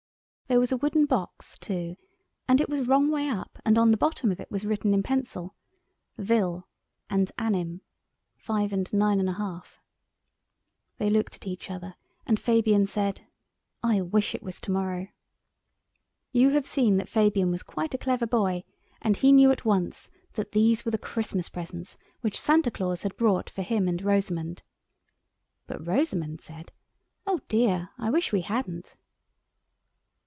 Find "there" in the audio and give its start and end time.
0.47-0.59